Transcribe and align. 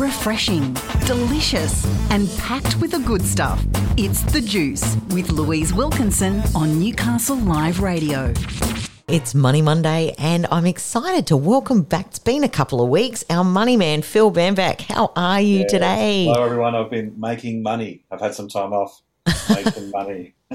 refreshing, 0.00 0.74
delicious, 1.04 1.84
and 2.10 2.26
packed 2.38 2.80
with 2.80 2.92
the 2.92 2.98
good 3.00 3.20
stuff. 3.20 3.62
It's 3.98 4.22
The 4.22 4.40
Juice 4.40 4.96
with 5.10 5.30
Louise 5.30 5.74
Wilkinson 5.74 6.42
on 6.54 6.80
Newcastle 6.80 7.36
Live 7.36 7.80
Radio. 7.80 8.32
It's 9.08 9.34
Money 9.34 9.60
Monday, 9.60 10.14
and 10.16 10.46
I'm 10.50 10.64
excited 10.64 11.26
to 11.26 11.36
welcome 11.36 11.82
back. 11.82 12.06
It's 12.06 12.18
been 12.18 12.44
a 12.44 12.48
couple 12.48 12.82
of 12.82 12.88
weeks. 12.88 13.24
Our 13.28 13.44
money 13.44 13.76
man, 13.76 14.00
Phil 14.00 14.32
Bamback. 14.32 14.80
How 14.80 15.12
are 15.16 15.40
you 15.42 15.60
Yeah. 15.60 15.66
today? 15.66 16.24
Hello, 16.24 16.44
everyone. 16.44 16.74
I've 16.74 16.90
been 16.90 17.12
making 17.18 17.62
money. 17.62 18.04
I've 18.10 18.20
had 18.22 18.34
some 18.34 18.48
time 18.48 18.72
off 18.72 19.02
making 19.54 19.90
money. 19.90 20.34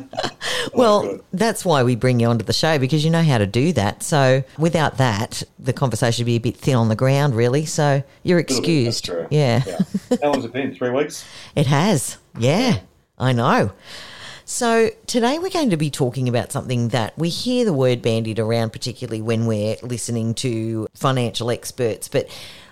Well, 0.74 1.20
that's 1.32 1.64
why 1.64 1.84
we 1.84 1.96
bring 1.96 2.20
you 2.20 2.28
onto 2.28 2.44
the 2.44 2.54
show 2.54 2.78
because 2.78 3.06
you 3.06 3.12
know 3.12 3.24
how 3.24 3.38
to 3.38 3.48
do 3.48 3.72
that. 3.74 4.04
So 4.04 4.44
without 4.58 4.98
that, 4.98 5.44
the 5.58 5.74
conversation 5.74 6.24
would 6.24 6.28
be 6.28 6.36
a 6.36 6.40
bit 6.40 6.58
thin 6.58 6.76
on 6.76 6.90
the 6.90 6.96
ground, 6.96 7.36
really. 7.36 7.66
So 7.66 8.04
you're 8.24 8.40
Little 8.40 8.62
bit, 8.62 8.84
that's 8.86 9.00
excused. 9.00 9.32
Yeah, 9.32 9.64
yeah. 9.66 10.18
How 10.22 10.32
long's 10.32 10.46
it 10.46 10.54
been? 10.54 10.76
Three 10.76 10.90
weeks? 10.90 11.26
it 11.56 11.68
has. 11.68 12.18
Yeah, 12.38 12.80
I 13.18 13.32
know. 13.32 13.72
So 14.44 14.90
today 15.08 15.40
we're 15.40 15.50
going 15.50 15.72
to 15.72 15.78
be 15.78 15.90
talking 15.90 16.30
about 16.30 16.52
something 16.52 16.90
that 16.90 17.18
we 17.18 17.30
hear 17.30 17.66
the 17.66 17.74
word 17.74 18.02
bandied 18.02 18.38
around, 18.40 18.72
particularly 18.72 19.22
when 19.22 19.46
we're 19.48 19.78
listening 19.82 20.34
to 20.36 20.88
financial 20.94 21.52
experts, 21.52 22.08
but. 22.08 22.28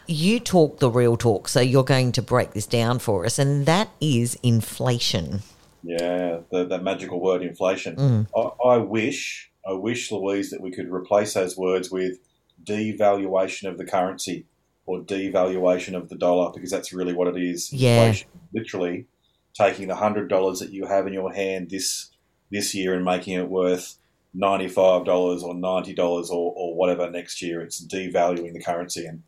You 0.06 0.42
talk 0.42 0.80
the 0.80 0.90
real 0.92 1.16
talk, 1.16 1.48
so 1.48 1.62
you're 1.62 1.86
going 1.86 2.12
to 2.12 2.22
break 2.22 2.52
this 2.52 2.66
down 2.66 3.00
for 3.00 3.26
us, 3.26 3.40
and 3.40 3.66
that 3.68 3.88
is 4.02 4.38
inflation. 4.44 5.44
Yeah, 5.84 6.40
the, 6.50 6.66
that 6.66 6.84
magical 6.84 7.20
word 7.20 7.42
inflation. 7.42 7.96
Mm. 7.96 8.28
I, 8.36 8.70
I 8.70 8.78
wish, 8.78 9.52
I 9.68 9.74
wish, 9.74 10.12
Louise, 10.12 10.50
that 10.52 10.62
we 10.62 10.72
could 10.72 10.90
replace 10.90 11.34
those 11.34 11.58
words 11.58 11.92
with 11.92 12.20
devaluation 12.64 13.70
of 13.70 13.78
the 13.78 13.86
currency 13.86 14.46
or 14.86 15.02
devaluation 15.02 15.96
of 15.96 16.10
the 16.10 16.16
dollar 16.16 16.52
because 16.54 16.72
that's 16.72 16.94
really 16.94 17.14
what 17.14 17.28
it 17.28 17.38
is. 17.38 17.72
Yeah. 17.72 18.06
Inflation, 18.06 18.30
literally 18.54 19.08
taking 19.54 19.88
the 19.88 19.96
hundred 19.96 20.30
dollars 20.30 20.60
that 20.60 20.72
you 20.72 20.86
have 20.86 21.08
in 21.08 21.14
your 21.14 21.34
hand 21.34 21.70
this 21.70 22.10
this 22.52 22.74
year 22.74 22.94
and 22.94 23.04
making 23.04 23.34
it 23.34 23.50
worth 23.50 23.98
ninety 24.34 24.68
five 24.68 25.06
dollars 25.06 25.44
or 25.44 25.54
ninety 25.54 25.94
dollars 25.94 26.30
or, 26.30 26.54
or 26.56 26.76
whatever 26.76 27.10
next 27.10 27.42
year. 27.42 27.62
It's 27.62 27.86
devaluing 27.86 28.54
the 28.54 28.64
currency 28.64 29.06
and 29.06 29.24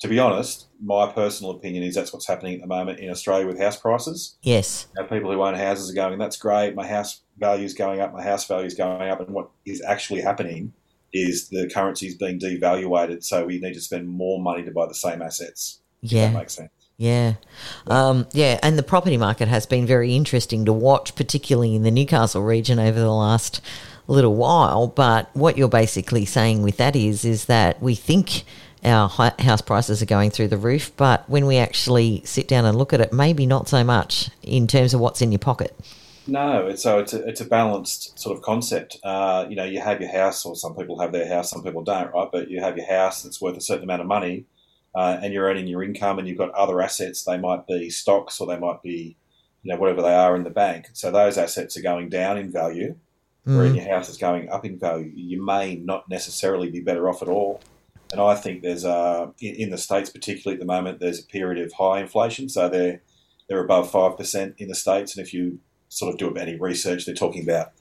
to 0.00 0.08
be 0.08 0.18
honest, 0.18 0.66
my 0.82 1.10
personal 1.12 1.52
opinion 1.52 1.84
is 1.84 1.94
that's 1.94 2.12
what's 2.12 2.26
happening 2.26 2.54
at 2.54 2.62
the 2.62 2.66
moment 2.66 3.00
in 3.00 3.10
Australia 3.10 3.46
with 3.46 3.60
house 3.60 3.76
prices. 3.76 4.38
Yes. 4.42 4.88
Now, 4.96 5.04
people 5.04 5.30
who 5.30 5.42
own 5.42 5.54
houses 5.54 5.90
are 5.90 5.94
going, 5.94 6.18
that's 6.18 6.38
great, 6.38 6.74
my 6.74 6.86
house 6.86 7.20
value 7.38 7.64
is 7.64 7.74
going 7.74 8.00
up, 8.00 8.12
my 8.12 8.22
house 8.22 8.46
value 8.46 8.66
is 8.66 8.74
going 8.74 9.10
up. 9.10 9.20
And 9.20 9.30
what 9.30 9.50
is 9.66 9.82
actually 9.82 10.22
happening 10.22 10.72
is 11.12 11.48
the 11.50 11.68
currency 11.68 12.06
is 12.06 12.14
being 12.14 12.38
devaluated, 12.38 13.24
so 13.24 13.44
we 13.44 13.60
need 13.60 13.74
to 13.74 13.80
spend 13.80 14.08
more 14.08 14.40
money 14.40 14.62
to 14.62 14.70
buy 14.70 14.86
the 14.86 14.94
same 14.94 15.20
assets. 15.20 15.82
Yeah. 16.00 16.28
that 16.28 16.38
makes 16.38 16.54
sense. 16.54 16.70
Yeah. 16.96 17.34
Um, 17.86 18.26
yeah. 18.32 18.58
And 18.62 18.78
the 18.78 18.82
property 18.82 19.16
market 19.16 19.48
has 19.48 19.66
been 19.66 19.86
very 19.86 20.14
interesting 20.14 20.64
to 20.66 20.72
watch, 20.72 21.14
particularly 21.14 21.74
in 21.74 21.82
the 21.82 21.90
Newcastle 21.90 22.42
region 22.42 22.78
over 22.78 22.98
the 22.98 23.12
last 23.12 23.60
little 24.06 24.34
while. 24.34 24.86
But 24.86 25.34
what 25.34 25.58
you're 25.58 25.68
basically 25.68 26.24
saying 26.24 26.62
with 26.62 26.76
that 26.76 26.96
is, 26.96 27.24
is 27.24 27.46
that 27.46 27.82
we 27.82 27.94
think 27.94 28.44
our 28.84 29.08
house 29.08 29.60
prices 29.60 30.02
are 30.02 30.06
going 30.06 30.30
through 30.30 30.48
the 30.48 30.56
roof, 30.56 30.92
but 30.96 31.28
when 31.28 31.46
we 31.46 31.56
actually 31.58 32.22
sit 32.24 32.48
down 32.48 32.64
and 32.64 32.76
look 32.78 32.92
at 32.92 33.00
it, 33.00 33.12
maybe 33.12 33.46
not 33.46 33.68
so 33.68 33.84
much 33.84 34.30
in 34.42 34.66
terms 34.66 34.94
of 34.94 35.00
what's 35.00 35.20
in 35.20 35.32
your 35.32 35.38
pocket. 35.38 35.76
No, 36.26 36.68
it's, 36.68 36.82
so 36.82 36.98
it's 36.98 37.12
a, 37.12 37.26
it's 37.26 37.40
a 37.40 37.44
balanced 37.44 38.18
sort 38.18 38.36
of 38.36 38.42
concept. 38.42 38.98
Uh, 39.02 39.46
you 39.48 39.56
know, 39.56 39.64
you 39.64 39.80
have 39.80 40.00
your 40.00 40.10
house, 40.10 40.44
or 40.44 40.54
some 40.54 40.76
people 40.76 41.00
have 41.00 41.12
their 41.12 41.26
house, 41.28 41.50
some 41.50 41.62
people 41.62 41.82
don't, 41.82 42.12
right? 42.12 42.28
But 42.30 42.50
you 42.50 42.60
have 42.60 42.76
your 42.76 42.86
house 42.86 43.22
that's 43.22 43.40
worth 43.40 43.56
a 43.56 43.60
certain 43.60 43.84
amount 43.84 44.02
of 44.02 44.06
money, 44.06 44.44
uh, 44.94 45.18
and 45.22 45.32
you're 45.32 45.46
earning 45.46 45.66
your 45.66 45.82
income, 45.82 46.18
and 46.18 46.28
you've 46.28 46.38
got 46.38 46.50
other 46.50 46.80
assets. 46.80 47.24
They 47.24 47.38
might 47.38 47.66
be 47.66 47.90
stocks, 47.90 48.40
or 48.40 48.46
they 48.46 48.58
might 48.58 48.82
be, 48.82 49.16
you 49.62 49.72
know, 49.72 49.78
whatever 49.80 50.02
they 50.02 50.14
are 50.14 50.36
in 50.36 50.44
the 50.44 50.50
bank. 50.50 50.90
So 50.92 51.10
those 51.10 51.36
assets 51.36 51.76
are 51.76 51.82
going 51.82 52.08
down 52.08 52.38
in 52.38 52.52
value, 52.52 52.96
Mm. 53.46 53.74
your 53.74 53.88
house 53.88 54.10
is 54.10 54.18
going 54.18 54.50
up 54.50 54.64
in 54.66 54.78
value. 54.78 55.10
You 55.14 55.42
may 55.42 55.74
not 55.74 56.08
necessarily 56.10 56.70
be 56.70 56.80
better 56.80 57.08
off 57.08 57.22
at 57.22 57.28
all. 57.28 57.60
And 58.12 58.20
I 58.20 58.34
think 58.34 58.62
there's 58.62 58.84
a 58.84 59.32
in, 59.40 59.54
in 59.56 59.70
the 59.70 59.78
states, 59.78 60.10
particularly 60.10 60.56
at 60.56 60.60
the 60.60 60.72
moment, 60.72 61.00
there's 61.00 61.20
a 61.20 61.26
period 61.26 61.64
of 61.64 61.72
high 61.72 62.00
inflation. 62.00 62.48
So 62.48 62.68
they're 62.68 63.02
they're 63.48 63.64
above 63.64 63.90
five 63.90 64.16
percent 64.16 64.54
in 64.58 64.68
the 64.68 64.74
states, 64.74 65.16
and 65.16 65.24
if 65.24 65.32
you 65.32 65.60
sort 65.88 66.12
of 66.12 66.18
do 66.18 66.34
any 66.34 66.56
research, 66.56 67.04
they're 67.04 67.14
talking 67.14 67.42
about 67.42 67.72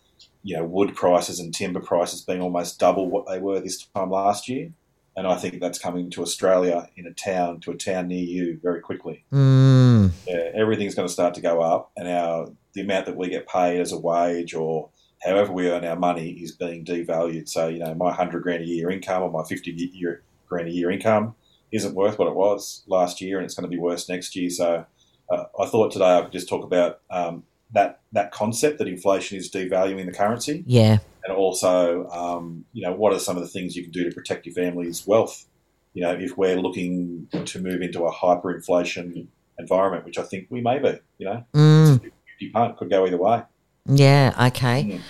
you 0.44 0.56
know 0.56 0.66
wood 0.66 0.96
prices 0.96 1.40
and 1.40 1.54
timber 1.54 1.80
prices 1.80 2.22
being 2.22 2.42
almost 2.42 2.80
double 2.80 3.10
what 3.10 3.28
they 3.28 3.40
were 3.40 3.60
this 3.60 3.86
time 3.96 4.12
last 4.12 4.48
year. 4.48 4.72
And 5.16 5.28
I 5.28 5.36
think 5.36 5.60
that's 5.60 5.80
coming 5.80 6.10
to 6.12 6.22
Australia 6.22 6.88
in 6.96 7.06
a 7.06 7.12
town 7.12 7.60
to 7.62 7.72
a 7.72 7.76
town 7.76 8.08
near 8.08 8.24
you 8.24 8.60
very 8.62 8.80
quickly. 8.80 9.26
Mm. 9.34 10.12
Yeah, 10.26 10.52
everything's 10.54 10.96
going 10.96 11.08
to 11.08 11.14
start 11.14 11.34
to 11.34 11.42
go 11.42 11.62
up, 11.62 11.92
and 11.98 12.08
our 12.08 12.48
the 12.74 12.82
amount 12.82 13.08
that 13.08 13.18
we 13.18 13.30
get 13.30 13.48
paid 13.48 13.80
as 13.80 13.92
a 13.92 14.00
wage 14.00 14.54
or 14.54 14.90
however 15.22 15.52
we 15.52 15.70
earn 15.70 15.86
our 15.86 15.96
money 15.96 16.32
is 16.32 16.52
being 16.54 16.86
devalued. 16.86 17.50
So 17.50 17.68
you 17.68 17.80
know, 17.80 17.94
my 17.96 18.14
hundred 18.14 18.44
grand 18.44 18.64
a 18.64 18.68
year 18.68 18.90
income 18.90 19.24
or 19.24 19.32
my 19.32 19.44
fifty 19.44 19.72
year 19.72 20.24
grand 20.48 20.68
a 20.68 20.72
year 20.72 20.90
income 20.92 21.36
isn't 21.72 21.94
worth 21.96 22.18
what 22.18 22.28
it 22.28 22.36
was 22.36 22.84
last 22.88 23.22
year, 23.22 23.38
and 23.38 23.46
it's 23.46 23.54
going 23.56 23.70
to 23.70 23.76
be 23.76 23.80
worse 23.80 24.10
next 24.10 24.36
year. 24.36 24.50
So 24.50 24.86
uh, 25.30 25.44
I 25.60 25.66
thought 25.68 25.92
today 25.92 26.18
I 26.18 26.22
could 26.24 26.32
just 26.32 26.50
talk 26.50 26.64
about 26.64 27.02
um, 27.12 27.44
that 27.72 28.00
that 28.14 28.32
concept 28.32 28.80
that 28.80 28.88
inflation 28.88 29.38
is 29.38 29.52
devaluing 29.52 30.06
the 30.06 30.12
currency, 30.12 30.64
Yeah. 30.66 30.98
and 31.24 31.36
also 31.36 32.08
um, 32.10 32.66
you 32.74 32.82
know 32.84 32.94
what 32.94 33.14
are 33.14 33.20
some 33.20 33.38
of 33.38 33.44
the 33.44 33.50
things 33.50 33.76
you 33.76 33.84
can 33.84 33.92
do 33.92 34.04
to 34.10 34.12
protect 34.16 34.46
your 34.46 34.56
family's 34.56 35.06
wealth. 35.06 35.46
You 35.94 36.04
know, 36.04 36.14
if 36.14 36.38
we're 36.38 36.56
looking 36.60 37.28
to 37.46 37.60
move 37.60 37.82
into 37.82 38.06
a 38.06 38.12
hyperinflation 38.14 39.28
environment, 39.58 40.06
which 40.06 40.18
I 40.18 40.24
think 40.24 40.48
we 40.50 40.62
may 40.62 40.80
be, 40.80 40.94
you 41.18 41.26
know, 41.26 41.44
Mm. 41.54 42.00
50 42.02 42.50
punt 42.54 42.78
could 42.78 42.90
go 42.90 43.06
either 43.06 43.18
way. 43.18 43.42
Yeah. 43.86 44.34
Okay. 44.48 44.84
Mm. 44.84 45.02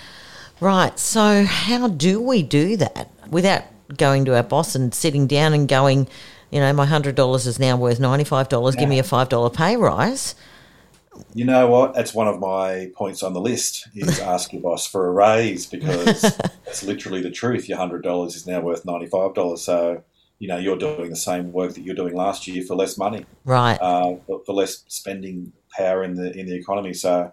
Right. 0.60 0.98
So, 0.98 1.44
how 1.44 1.88
do 1.88 2.20
we 2.20 2.42
do 2.42 2.76
that 2.76 3.10
without 3.30 3.64
going 3.96 4.24
to 4.26 4.36
our 4.36 4.42
boss 4.42 4.74
and 4.74 4.94
sitting 4.94 5.26
down 5.26 5.52
and 5.52 5.66
going, 5.68 6.06
you 6.50 6.60
know, 6.60 6.72
my 6.72 6.86
hundred 6.86 7.14
dollars 7.14 7.46
is 7.46 7.58
now 7.58 7.76
worth 7.76 8.00
ninety 8.00 8.24
five 8.24 8.48
dollars. 8.48 8.76
Give 8.76 8.88
me 8.88 8.98
a 8.98 9.02
five 9.02 9.28
dollar 9.28 9.50
pay 9.50 9.76
rise. 9.76 10.34
You 11.34 11.44
know 11.44 11.66
what? 11.66 11.94
That's 11.94 12.14
one 12.14 12.28
of 12.28 12.38
my 12.38 12.90
points 12.94 13.22
on 13.22 13.32
the 13.32 13.40
list 13.40 13.88
is 13.94 14.18
ask 14.20 14.52
your 14.52 14.62
boss 14.62 14.86
for 14.86 15.06
a 15.06 15.10
raise 15.10 15.66
because 15.66 16.22
that's 16.64 16.82
literally 16.82 17.20
the 17.22 17.30
truth. 17.30 17.68
Your 17.68 17.78
hundred 17.78 18.02
dollars 18.02 18.36
is 18.36 18.46
now 18.46 18.60
worth 18.60 18.84
ninety 18.84 19.06
five 19.06 19.34
dollars. 19.34 19.62
So 19.62 20.02
you 20.38 20.48
know 20.48 20.56
you're 20.58 20.76
doing 20.78 21.10
the 21.10 21.16
same 21.16 21.52
work 21.52 21.74
that 21.74 21.82
you're 21.82 21.94
doing 21.94 22.14
last 22.14 22.46
year 22.46 22.62
for 22.62 22.74
less 22.74 22.96
money, 22.96 23.26
Right. 23.44 23.78
uh, 23.80 24.16
for, 24.26 24.42
for 24.46 24.54
less 24.54 24.84
spending 24.88 25.52
power 25.76 26.02
in 26.04 26.14
the 26.14 26.36
in 26.38 26.46
the 26.46 26.54
economy. 26.54 26.94
So 26.94 27.32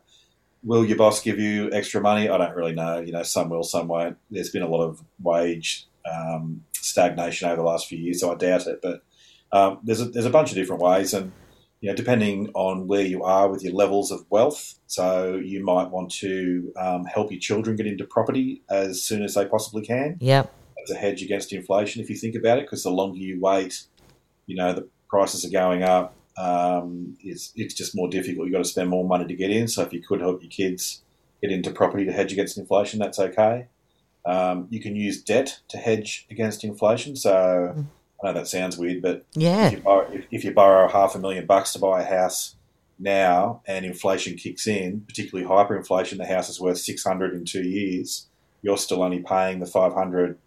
will 0.68 0.86
your 0.86 0.98
boss 0.98 1.22
give 1.22 1.40
you 1.40 1.72
extra 1.72 2.02
money? 2.02 2.30
I 2.30 2.38
don't 2.38 2.56
really 2.56 2.74
know. 2.74 3.00
You 3.00 3.14
know, 3.14 3.24
some 3.24 3.50
will, 3.50 3.64
some 3.64 3.88
won't. 3.88 4.18
There's 4.30 4.50
been 4.50 4.62
a 4.62 4.68
lot 4.68 4.84
of 4.84 5.02
wage 5.22 5.88
um, 6.06 6.64
stagnation 6.74 7.48
over 7.48 7.56
the 7.56 7.64
last 7.64 7.88
few 7.88 7.98
years, 7.98 8.20
so 8.20 8.32
I 8.32 8.36
doubt 8.36 8.68
it. 8.68 8.82
But 8.82 9.02
um, 9.52 9.80
there's 9.84 10.02
a, 10.02 10.06
there's 10.06 10.26
a 10.26 10.30
bunch 10.30 10.50
of 10.52 10.56
different 10.56 10.82
ways, 10.82 11.14
and 11.14 11.32
you 11.80 11.90
know, 11.90 11.96
depending 11.96 12.50
on 12.54 12.88
where 12.88 13.06
you 13.06 13.24
are 13.24 13.48
with 13.48 13.64
your 13.64 13.74
levels 13.74 14.12
of 14.12 14.26
wealth, 14.30 14.76
so 14.88 15.36
you 15.36 15.64
might 15.64 15.90
want 15.90 16.12
to 16.12 16.74
um, 16.76 17.06
help 17.06 17.32
your 17.32 17.40
children 17.40 17.76
get 17.78 17.88
into 17.88 18.04
property 18.04 18.62
as 18.70 19.02
soon 19.02 19.24
as 19.24 19.36
they 19.36 19.46
possibly 19.46 19.86
can 19.86 20.18
Yep. 20.20 20.52
as 20.84 20.92
a 20.92 20.96
hedge 20.98 21.22
against 21.22 21.54
inflation. 21.54 22.02
If 22.02 22.10
you 22.10 22.18
think 22.18 22.36
about 22.36 22.58
it, 22.58 22.66
because 22.66 22.84
the 22.84 22.90
longer 22.90 23.20
you 23.20 23.40
wait, 23.40 23.84
you 24.48 24.56
know, 24.56 24.74
the 24.74 24.88
prices 25.08 25.46
are 25.46 25.50
going 25.50 25.84
up. 25.84 26.14
Um, 26.38 27.18
it's 27.22 27.52
it's 27.56 27.74
just 27.74 27.96
more 27.96 28.08
difficult. 28.10 28.46
You've 28.48 28.54
got 28.54 28.60
to 28.60 28.70
spend 28.70 28.90
more 28.90 29.06
money 29.08 29.26
to 29.26 29.34
get 29.36 29.50
in. 29.50 29.68
So 29.68 29.82
if 29.84 29.92
you 29.94 30.02
could 30.02 30.22
help 30.22 30.42
your 30.42 30.52
kids 30.52 31.02
get 31.42 31.52
into 31.52 31.72
property 31.72 32.06
to 32.06 32.12
hedge 32.12 32.32
against 32.32 32.58
inflation, 32.58 33.00
that's 33.00 33.20
okay. 33.20 33.68
Um, 34.26 34.68
you 34.70 34.80
can 34.82 34.96
use 34.96 35.22
debt 35.24 35.60
to 35.70 35.78
hedge 35.78 36.28
against 36.30 36.64
inflation. 36.64 37.16
So 37.16 37.86
I 38.22 38.28
know 38.28 38.34
that 38.34 38.48
sounds 38.48 38.78
weird, 38.78 39.02
but 39.02 39.26
Yeah. 39.36 39.68
if 39.68 39.74
you, 39.74 39.80
borrow, 39.80 40.12
if, 40.12 40.26
if 40.32 40.44
you 40.44 40.54
borrow 40.54 40.90
half 40.90 41.16
a 41.16 41.20
million 41.20 41.46
bucks 41.46 41.74
to 41.74 41.80
buy 41.80 42.02
a 42.02 42.06
house 42.06 42.56
now 43.00 43.62
and 43.68 43.86
inflation 43.86 44.36
kicks 44.36 44.68
in, 44.68 45.02
particularly 45.02 45.48
hyperinflation, 45.48 46.18
the 46.18 46.26
house 46.26 46.50
is 46.50 46.60
worth 46.60 46.80
600 46.80 47.34
in 47.36 47.46
two 47.46 47.64
years, 47.64 48.28
you're 48.64 48.78
still 48.78 49.02
only 49.04 49.20
paying 49.20 49.60
the 49.60 49.66
500 49.66 50.38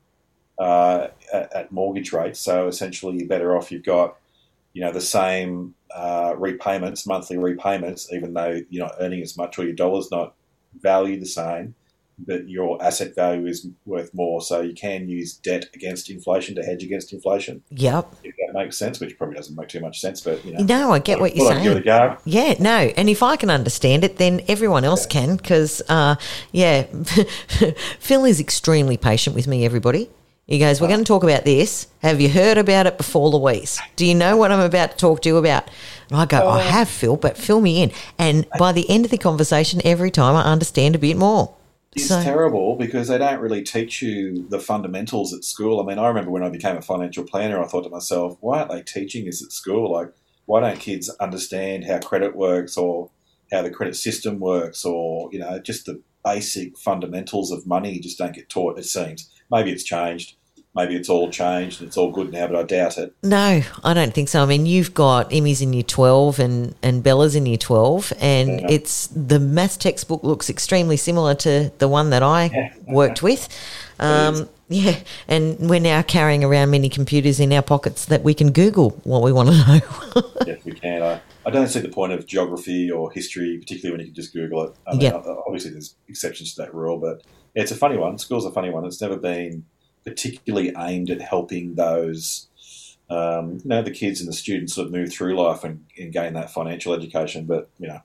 uh, 0.59 1.09
at, 1.33 1.53
at 1.55 1.73
mortgage 1.73 2.13
rates. 2.13 2.41
So 2.41 2.67
essentially, 2.67 3.17
you're 3.19 3.29
better 3.29 3.57
off. 3.57 3.71
You've 3.73 3.85
got, 3.85 4.17
you 4.75 4.83
know, 4.83 4.93
the 4.93 5.01
same 5.01 5.75
uh, 5.95 6.35
repayments, 6.37 7.07
monthly 7.07 7.39
repayments, 7.39 8.13
even 8.13 8.35
though 8.35 8.61
you're 8.71 8.87
not 8.87 8.95
earning 9.01 9.23
as 9.23 9.37
much 9.37 9.59
or 9.59 9.65
your 9.65 9.75
dollar's 9.75 10.11
not 10.11 10.35
valued 10.81 11.21
the 11.21 11.27
same. 11.27 11.75
but 12.27 12.47
your 12.51 12.77
asset 12.85 13.15
value 13.15 13.47
is 13.47 13.67
worth 13.87 14.13
more. 14.13 14.43
So 14.43 14.61
you 14.61 14.75
can 14.75 15.09
use 15.09 15.33
debt 15.39 15.65
against 15.75 16.11
inflation 16.11 16.55
to 16.57 16.63
hedge 16.63 16.83
against 16.85 17.15
inflation, 17.15 17.63
Yep. 17.71 18.13
if 18.23 18.35
that 18.37 18.53
makes 18.53 18.77
sense, 18.77 19.01
which 19.01 19.17
probably 19.17 19.37
doesn't 19.37 19.57
make 19.57 19.69
too 19.69 19.81
much 19.81 20.03
sense, 20.03 20.21
but 20.21 20.45
you 20.45 20.53
know. 20.53 20.63
No, 20.63 20.93
I 20.93 20.99
get 20.99 21.19
what 21.19 21.35
you're 21.35 21.51
give 21.55 21.83
saying. 21.83 22.17
Yeah, 22.27 22.55
no, 22.61 22.93
and 22.99 23.09
if 23.09 23.23
I 23.23 23.37
can 23.37 23.49
understand 23.49 24.05
it, 24.05 24.19
then 24.19 24.43
everyone 24.49 24.85
else 24.85 25.07
can. 25.07 25.37
Because, 25.37 25.81
uh, 25.89 26.17
yeah, 26.53 26.83
Phil 27.99 28.25
is 28.27 28.39
extremely 28.39 28.99
patient 28.99 29.35
with 29.35 29.47
me. 29.47 29.65
Everybody, 29.65 30.11
He 30.50 30.58
goes, 30.58 30.81
We're 30.81 30.88
going 30.88 30.99
to 30.99 31.05
talk 31.05 31.23
about 31.23 31.44
this. 31.44 31.87
Have 32.02 32.20
you 32.20 32.29
heard 32.29 32.58
about 32.58 32.88
it 32.88 32.99
before, 32.99 33.29
Louise? 33.29 33.81
Do 33.94 34.05
you 34.05 34.17
know 34.17 34.37
what 34.37 34.50
I'm 34.50 34.58
about 34.58 34.91
to 34.91 34.97
talk 34.97 35.23
to 35.23 35.29
you 35.29 35.37
about? 35.37 35.70
And 36.11 36.19
I 36.19 36.26
go, 36.26 36.38
I 36.38 36.56
oh. 36.56 36.58
have, 36.58 36.88
Phil, 36.88 37.17
but 37.17 37.38
fill 37.38 37.61
me 37.61 37.85
in. 37.85 37.93
And 38.19 38.49
by 38.58 38.73
the 38.73 38.91
end 38.91 39.05
of 39.05 39.12
the 39.12 39.17
conversation, 39.17 39.81
every 39.85 40.11
time 40.11 40.35
I 40.35 40.43
understand 40.43 40.97
a 40.97 40.99
bit 40.99 41.17
more. 41.17 41.55
It's 41.94 42.08
So- 42.08 42.20
terrible 42.20 42.75
because 42.75 43.06
they 43.06 43.19
don't 43.19 43.38
really 43.38 43.62
teach 43.62 44.02
you 44.02 44.44
the 44.49 44.58
fundamentals 44.58 45.32
at 45.32 45.44
school. 45.44 45.81
I 45.81 45.85
mean, 45.85 46.00
I 46.00 46.08
remember 46.08 46.32
when 46.32 46.43
I 46.43 46.49
became 46.49 46.76
a 46.76 46.82
financial 46.82 47.23
planner, 47.23 47.62
I 47.62 47.69
thought 47.69 47.85
to 47.85 47.91
myself, 47.91 48.37
why 48.41 48.58
aren't 48.58 48.73
they 48.73 48.82
teaching 48.82 49.26
this 49.26 49.44
at 49.44 49.52
school? 49.52 49.93
Like, 49.93 50.12
why 50.47 50.62
don't 50.62 50.81
kids 50.81 51.08
understand 51.20 51.85
how 51.85 52.00
credit 52.00 52.35
works 52.35 52.76
or 52.76 53.11
how 53.52 53.62
the 53.62 53.70
credit 53.70 53.94
system 53.94 54.41
works 54.41 54.85
or, 54.85 55.29
you 55.32 55.38
know, 55.38 55.61
just 55.61 55.87
the 55.87 56.02
basic 56.25 56.76
fundamentals 56.76 57.52
of 57.52 57.69
money 57.69 58.00
just 58.00 58.19
don't 58.19 58.35
get 58.35 58.49
taught, 58.49 58.81
it 58.81 58.85
seems. 58.85 59.31
Maybe 59.49 59.70
it's 59.70 59.85
changed. 59.85 60.35
Maybe 60.75 60.95
it's 60.95 61.09
all 61.09 61.31
changed 61.31 61.81
and 61.81 61.89
it's 61.89 61.97
all 61.97 62.13
good 62.13 62.33
now, 62.33 62.47
but 62.47 62.55
I 62.57 62.63
doubt 62.63 62.97
it. 62.97 63.13
No, 63.25 63.61
I 63.83 63.93
don't 63.93 64.15
think 64.15 64.29
so. 64.29 64.41
I 64.41 64.47
mean, 64.47 64.67
you've 64.67 64.95
got 64.95 65.33
Emmy's 65.33 65.61
in 65.61 65.73
year 65.73 65.83
12 65.83 66.39
and, 66.39 66.77
and 66.81 67.03
Bella's 67.03 67.35
in 67.35 67.45
year 67.47 67.57
12, 67.57 68.13
and 68.21 68.61
Yeah. 68.61 68.67
it's 68.71 69.09
the 69.09 69.41
maths 69.41 69.77
textbook 69.77 70.23
looks 70.23 70.49
extremely 70.49 70.97
similar 70.97 71.35
to 71.37 71.73
the 71.79 71.89
one 71.89 72.11
that 72.11 72.23
I 72.23 72.51
Yeah. 72.55 72.73
worked 72.95 73.21
with. 73.21 73.49
Um, 73.99 74.49
yeah, 74.69 75.01
and 75.27 75.59
we're 75.69 75.81
now 75.81 76.03
carrying 76.03 76.45
around 76.45 76.71
many 76.71 76.89
computers 76.89 77.41
in 77.41 77.53
our 77.53 77.63
pockets 77.63 78.05
that 78.05 78.23
we 78.23 78.33
can 78.33 78.53
Google 78.53 78.91
what 79.03 79.23
we 79.23 79.33
want 79.33 79.49
to 79.49 79.55
know. 79.57 79.81
yes, 80.47 80.65
we 80.65 80.71
can. 80.71 81.03
I, 81.03 81.21
I 81.45 81.51
don't 81.51 81.67
see 81.67 81.81
the 81.81 81.89
point 81.89 82.13
of 82.13 82.27
geography 82.29 82.93
or 82.93 83.11
history, 83.11 83.59
particularly 83.59 83.91
when 83.99 84.01
you 84.07 84.13
can 84.13 84.15
just 84.15 84.33
Google 84.33 84.69
it. 84.69 84.75
I 84.87 84.93
mean, 84.93 85.01
Yeah. 85.01 85.15
Obviously, 85.47 85.73
there's 85.73 85.97
exceptions 86.07 86.55
to 86.55 86.63
that 86.63 86.73
rule, 86.73 86.97
but 86.99 87.25
it's 87.57 87.73
a 87.73 87.77
funny 87.77 87.97
one. 87.97 88.17
School's 88.19 88.45
a 88.45 88.53
funny 88.53 88.71
one. 88.71 88.85
It's 88.85 89.01
never 89.03 89.17
been 89.17 89.65
particularly 90.05 90.73
aimed 90.76 91.11
at 91.11 91.20
helping 91.20 91.75
those, 91.75 92.49
um, 93.08 93.55
you 93.62 93.69
know, 93.69 93.82
the 93.82 93.91
kids 93.91 94.20
and 94.20 94.29
the 94.29 94.32
students 94.32 94.76
of 94.79 94.91
move 94.91 95.12
through 95.12 95.37
life 95.37 95.64
and, 95.64 95.85
and 95.99 96.12
gain 96.12 96.32
that 96.35 96.50
financial 96.50 96.93
education. 96.94 97.44
But, 97.47 97.69
you 97.79 97.88
know, 97.88 98.00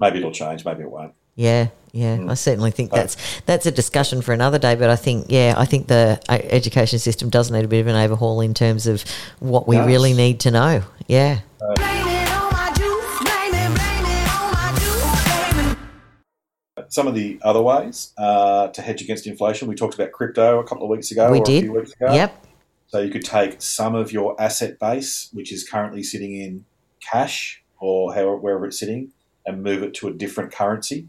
maybe 0.00 0.18
it'll 0.18 0.32
change, 0.32 0.64
maybe 0.64 0.82
it 0.82 0.90
won't. 0.90 1.14
yeah, 1.36 1.68
yeah, 1.92 2.16
Mm. 2.18 2.30
I 2.30 2.34
certainly 2.34 2.70
think 2.70 2.90
that's 2.90 3.16
that's 3.46 3.64
a 3.64 3.70
discussion 3.70 4.20
for 4.22 4.32
another 4.34 4.58
day. 4.58 4.74
But 4.74 4.90
I 4.90 4.96
think, 4.96 5.26
yeah, 5.30 5.54
I 5.56 5.64
think 5.64 5.86
the 5.86 6.20
uh, 6.28 6.38
education 6.50 6.98
system 6.98 7.30
does 7.30 7.50
need 7.50 7.64
a 7.64 7.68
bit 7.68 7.80
of 7.80 7.86
an 7.86 7.96
overhaul 7.96 8.40
in 8.42 8.52
terms 8.52 8.86
of 8.86 9.02
what 9.40 9.66
we 9.66 9.76
Does. 9.76 9.86
really 9.86 10.12
need 10.12 10.38
to 10.40 10.50
know. 10.50 10.82
Yeah. 11.06 11.40
Blame 11.58 11.87
Some 16.98 17.06
of 17.06 17.14
the 17.14 17.38
other 17.42 17.62
ways 17.62 18.12
uh, 18.18 18.66
to 18.70 18.82
hedge 18.82 19.02
against 19.02 19.28
inflation, 19.28 19.68
we 19.68 19.76
talked 19.76 19.94
about 19.94 20.10
crypto 20.10 20.58
a 20.58 20.64
couple 20.66 20.82
of 20.82 20.90
weeks 20.90 21.12
ago 21.12 21.30
We 21.30 21.38
or 21.38 21.44
did. 21.44 21.58
a 21.58 21.60
few 21.60 21.72
weeks 21.74 21.92
ago. 21.92 22.12
Yep. 22.12 22.44
So 22.88 22.98
you 22.98 23.08
could 23.12 23.24
take 23.24 23.62
some 23.62 23.94
of 23.94 24.10
your 24.10 24.34
asset 24.42 24.80
base, 24.80 25.28
which 25.32 25.52
is 25.52 25.62
currently 25.62 26.02
sitting 26.02 26.34
in 26.34 26.64
cash 27.00 27.62
or 27.78 28.12
however, 28.14 28.36
wherever 28.38 28.66
it's 28.66 28.80
sitting, 28.80 29.12
and 29.46 29.62
move 29.62 29.84
it 29.84 29.94
to 29.94 30.08
a 30.08 30.12
different 30.12 30.50
currency. 30.50 31.06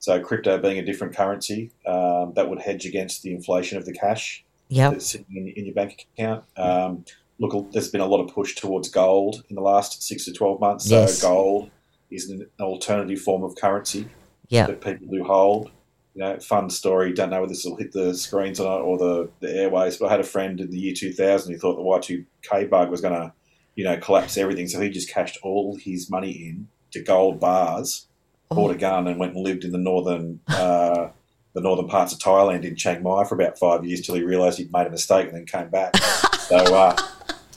So 0.00 0.18
crypto 0.20 0.58
being 0.58 0.80
a 0.80 0.84
different 0.84 1.14
currency, 1.14 1.70
um, 1.86 2.32
that 2.34 2.50
would 2.50 2.58
hedge 2.58 2.84
against 2.84 3.22
the 3.22 3.32
inflation 3.32 3.78
of 3.78 3.84
the 3.84 3.92
cash 3.92 4.44
Yep. 4.70 4.90
that's 4.90 5.06
sitting 5.06 5.26
in, 5.36 5.52
in 5.56 5.66
your 5.66 5.74
bank 5.76 6.08
account. 6.18 6.42
Um, 6.56 7.04
look, 7.38 7.70
there's 7.70 7.92
been 7.92 8.00
a 8.00 8.06
lot 8.06 8.20
of 8.20 8.34
push 8.34 8.56
towards 8.56 8.88
gold 8.88 9.44
in 9.48 9.54
the 9.54 9.62
last 9.62 10.02
six 10.02 10.24
to 10.24 10.32
twelve 10.32 10.58
months. 10.58 10.88
So 10.88 10.98
Yes. 10.98 11.22
gold 11.22 11.70
is 12.10 12.28
an 12.28 12.44
alternative 12.58 13.20
form 13.20 13.44
of 13.44 13.54
currency 13.54 14.08
Yep. 14.48 14.66
that 14.68 14.80
people 14.80 15.06
do 15.08 15.24
hold. 15.24 15.70
You 16.14 16.20
know, 16.22 16.38
fun 16.40 16.68
story. 16.68 17.12
Don't 17.14 17.30
know 17.30 17.40
whether 17.40 17.52
this 17.52 17.64
will 17.64 17.76
hit 17.76 17.92
the 17.92 18.14
screens 18.14 18.60
or 18.60 18.64
not, 18.64 18.82
or 18.82 18.98
the, 18.98 19.30
the 19.40 19.50
airways. 19.50 19.96
But 19.96 20.06
I 20.06 20.10
had 20.10 20.20
a 20.20 20.24
friend 20.24 20.60
in 20.60 20.70
the 20.70 20.78
year 20.78 20.92
2000 20.94 21.52
who 21.52 21.58
thought 21.58 21.76
the 21.76 22.24
Y2K 22.46 22.68
bug 22.68 22.90
was 22.90 23.00
going 23.00 23.14
to, 23.14 23.32
you 23.76 23.84
know, 23.84 23.96
collapse 23.96 24.36
everything. 24.36 24.68
So 24.68 24.78
he 24.80 24.90
just 24.90 25.10
cashed 25.10 25.38
all 25.42 25.76
his 25.76 26.10
money 26.10 26.30
in 26.32 26.68
to 26.90 27.02
gold 27.02 27.40
bars, 27.40 28.08
bought 28.50 28.72
a 28.72 28.76
gun, 28.76 29.08
and 29.08 29.18
went 29.18 29.34
and 29.34 29.42
lived 29.42 29.64
in 29.64 29.72
the 29.72 29.78
northern 29.78 30.40
uh, 30.48 31.08
the 31.54 31.60
northern 31.60 31.88
parts 31.88 32.12
of 32.12 32.18
Thailand 32.18 32.64
in 32.64 32.76
Chiang 32.76 33.02
Mai 33.02 33.24
for 33.24 33.34
about 33.34 33.58
five 33.58 33.84
years 33.84 34.00
till 34.00 34.14
he 34.14 34.22
realised 34.22 34.58
he'd 34.58 34.72
made 34.72 34.86
a 34.86 34.90
mistake 34.90 35.28
and 35.28 35.36
then 35.36 35.46
came 35.46 35.68
back. 35.68 35.96
so, 36.38 36.56
uh, 36.56 36.96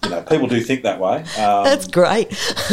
you 0.03 0.09
know, 0.09 0.21
people 0.21 0.47
do 0.47 0.59
think 0.61 0.83
that 0.83 0.99
way. 0.99 1.19
Um, 1.38 1.63
That's 1.63 1.88
great. 1.88 2.31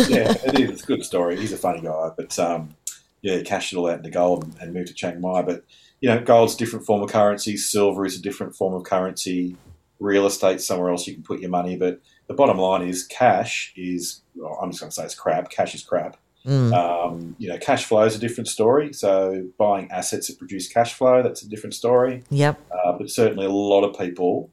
yeah, 0.08 0.32
it 0.44 0.58
is. 0.60 0.70
It's 0.70 0.82
a 0.82 0.86
good 0.86 1.04
story. 1.04 1.38
He's 1.38 1.52
a 1.52 1.56
funny 1.56 1.80
guy, 1.80 2.10
but 2.16 2.36
um, 2.38 2.74
yeah, 3.22 3.36
he 3.36 3.42
cashed 3.42 3.72
it 3.72 3.76
all 3.76 3.88
out 3.88 3.98
into 3.98 4.10
gold 4.10 4.44
and, 4.44 4.56
and 4.60 4.74
moved 4.74 4.88
to 4.88 4.94
Chiang 4.94 5.20
Mai. 5.20 5.42
But 5.42 5.64
you 6.00 6.08
know, 6.08 6.20
gold's 6.20 6.54
a 6.54 6.58
different 6.58 6.84
form 6.84 7.02
of 7.02 7.10
currency. 7.10 7.56
Silver 7.56 8.04
is 8.04 8.18
a 8.18 8.22
different 8.22 8.54
form 8.56 8.74
of 8.74 8.82
currency. 8.82 9.56
Real 10.00 10.26
estate 10.26 10.60
somewhere 10.60 10.90
else 10.90 11.06
you 11.06 11.14
can 11.14 11.22
put 11.22 11.40
your 11.40 11.50
money. 11.50 11.76
But 11.76 12.00
the 12.26 12.34
bottom 12.34 12.58
line 12.58 12.82
is, 12.82 13.06
cash 13.06 13.72
is. 13.76 14.22
Well, 14.34 14.58
I'm 14.60 14.70
just 14.70 14.80
going 14.80 14.90
to 14.90 14.94
say 14.94 15.04
it's 15.04 15.14
crap. 15.14 15.50
Cash 15.50 15.74
is 15.74 15.84
crap. 15.84 16.16
Mm. 16.44 16.72
Um, 16.72 17.36
you 17.38 17.48
know, 17.48 17.58
cash 17.58 17.84
flow 17.84 18.02
is 18.02 18.16
a 18.16 18.18
different 18.18 18.48
story. 18.48 18.92
So 18.92 19.46
buying 19.58 19.88
assets 19.92 20.26
that 20.26 20.38
produce 20.38 20.68
cash 20.68 20.94
flow, 20.94 21.22
that's 21.22 21.42
a 21.42 21.48
different 21.48 21.74
story. 21.74 22.24
Yep. 22.30 22.58
Uh, 22.70 22.92
but 22.98 23.08
certainly, 23.10 23.46
a 23.46 23.50
lot 23.50 23.84
of 23.84 23.96
people. 23.96 24.50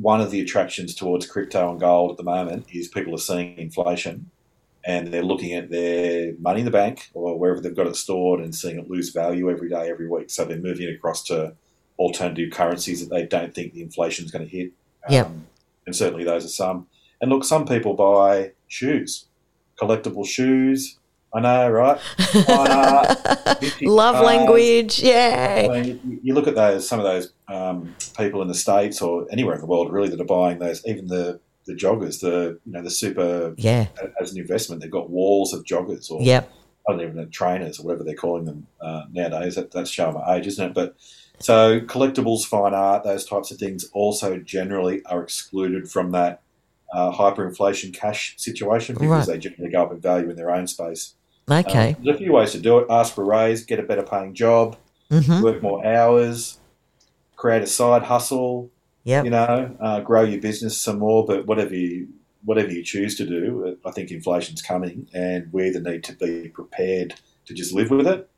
One 0.00 0.20
of 0.20 0.30
the 0.30 0.42
attractions 0.42 0.94
towards 0.94 1.26
crypto 1.26 1.70
and 1.70 1.80
gold 1.80 2.10
at 2.10 2.18
the 2.18 2.22
moment 2.22 2.66
is 2.70 2.88
people 2.88 3.14
are 3.14 3.18
seeing 3.18 3.56
inflation, 3.56 4.30
and 4.88 5.08
they're 5.12 5.22
looking 5.32 5.52
at 5.52 5.70
their 5.70 6.32
money 6.40 6.60
in 6.60 6.64
the 6.64 6.70
bank 6.72 7.10
or 7.14 7.38
wherever 7.38 7.60
they've 7.60 7.76
got 7.76 7.86
it 7.86 7.94
stored 7.94 8.40
and 8.40 8.52
seeing 8.54 8.78
it 8.78 8.90
lose 8.90 9.10
value 9.10 9.50
every 9.50 9.68
day, 9.68 9.88
every 9.90 10.08
week. 10.08 10.30
So 10.30 10.44
they're 10.44 10.56
moving 10.58 10.88
across 10.88 11.22
to 11.24 11.54
alternative 11.98 12.50
currencies 12.52 13.00
that 13.06 13.14
they 13.14 13.24
don't 13.26 13.54
think 13.54 13.74
the 13.74 13.82
inflation 13.82 14.24
is 14.24 14.30
going 14.30 14.48
to 14.48 14.50
hit. 14.50 14.72
Um, 15.06 15.12
Yep. 15.14 15.30
And 15.86 15.94
certainly, 15.96 16.24
those 16.24 16.44
are 16.44 16.48
some. 16.62 16.86
And 17.20 17.30
look, 17.30 17.44
some 17.44 17.64
people 17.66 17.94
buy 17.94 18.52
shoes, 18.66 19.26
collectible 19.80 20.26
shoes. 20.26 20.98
I 21.34 21.40
know, 21.40 21.68
right? 21.70 21.98
Art, 22.48 23.82
Love 23.82 24.14
cars. 24.14 24.24
language. 24.26 25.00
Yeah. 25.00 25.68
I 25.70 25.80
mean, 25.82 26.00
you- 26.06 26.20
you 26.22 26.34
look 26.34 26.46
at 26.46 26.54
those 26.54 26.88
some 26.88 26.98
of 27.00 27.04
those 27.04 27.32
um, 27.48 27.94
people 28.16 28.40
in 28.42 28.48
the 28.48 28.54
states 28.54 29.00
or 29.02 29.26
anywhere 29.30 29.54
in 29.54 29.60
the 29.60 29.66
world 29.66 29.92
really 29.92 30.08
that 30.08 30.20
are 30.20 30.24
buying 30.24 30.58
those, 30.58 30.82
even 30.86 31.06
the 31.08 31.40
the 31.68 31.74
joggers, 31.74 32.20
the 32.20 32.58
you 32.64 32.72
know 32.72 32.82
the 32.82 32.90
super 32.90 33.54
Yeah. 33.56 33.86
as 34.20 34.32
an 34.32 34.38
investment, 34.40 34.82
they've 34.82 34.90
got 34.90 35.10
walls 35.10 35.52
of 35.52 35.64
joggers 35.64 36.10
or 36.10 36.22
Yep. 36.22 36.50
I 36.88 36.92
don't 36.92 37.00
even 37.02 37.16
know 37.16 37.26
trainers 37.26 37.78
or 37.78 37.84
whatever 37.84 38.02
they're 38.04 38.14
calling 38.14 38.46
them 38.46 38.66
uh, 38.80 39.02
nowadays. 39.12 39.54
That, 39.56 39.70
that's 39.70 39.90
showing 39.90 40.14
my 40.14 40.36
age, 40.36 40.46
isn't 40.46 40.68
it? 40.70 40.74
But 40.74 40.96
so 41.38 41.80
collectibles, 41.80 42.44
fine 42.46 42.74
art, 42.74 43.04
those 43.04 43.24
types 43.26 43.50
of 43.50 43.58
things 43.58 43.88
also 43.92 44.38
generally 44.38 45.02
are 45.04 45.22
excluded 45.22 45.90
from 45.90 46.12
that 46.12 46.40
uh, 46.94 47.12
hyperinflation 47.12 47.92
cash 47.94 48.34
situation 48.38 48.94
because 48.94 49.28
Right. 49.28 49.34
they 49.34 49.38
generally 49.38 49.70
go 49.70 49.82
up 49.82 49.92
in 49.92 50.00
value 50.00 50.30
in 50.30 50.36
their 50.36 50.50
own 50.50 50.66
space. 50.66 51.14
Okay. 51.50 51.90
Um, 51.90 51.96
there's 52.02 52.16
a 52.16 52.18
few 52.18 52.32
ways 52.32 52.52
to 52.52 52.60
do 52.60 52.78
it. 52.78 52.86
Ask 52.90 53.14
for 53.14 53.22
a 53.22 53.26
raise, 53.26 53.64
get 53.64 53.78
a 53.78 53.82
better 53.82 54.02
paying 54.02 54.34
job 54.34 54.76
hmm 55.10 55.42
work 55.42 55.62
more 55.62 55.86
hours, 55.86 56.58
create 57.36 57.62
a 57.62 57.66
side 57.66 58.02
hustle, 58.02 58.70
Yep. 59.08 59.24
you 59.24 59.30
know, 59.30 59.74
uh, 59.80 60.00
grow 60.00 60.22
your 60.22 60.38
business 60.40 60.78
some 60.80 60.98
more. 60.98 61.24
But 61.24 61.46
whatever 61.46 61.74
you 61.74 62.08
whatever 62.44 62.70
you 62.70 62.84
choose 62.84 63.16
to 63.16 63.26
do, 63.26 63.76
I 63.84 63.90
think 63.90 64.10
inflation's 64.10 64.60
coming, 64.62 65.08
and 65.14 65.50
we 65.52 65.66
either 65.68 65.80
need 65.80 66.04
to 66.04 66.12
be 66.12 66.48
prepared 66.50 67.14
to 67.46 67.54
just 67.54 67.72
live 67.72 67.90
with 67.90 68.06
it, 68.06 68.28